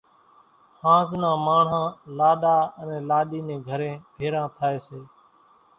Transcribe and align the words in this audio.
هانز 0.81 1.09
نان 1.21 1.35
ماڻۿان 1.45 1.85
لاڏا 2.17 2.55
انين 2.79 3.01
لاڏِي 3.09 3.39
نين 3.47 3.59
گھرين 3.67 3.95
ڀيران 4.17 4.45
ٿائيَ 4.57 4.77
سي۔ 4.87 4.99